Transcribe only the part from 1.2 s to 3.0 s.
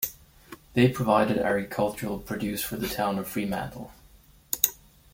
agricultural produce for the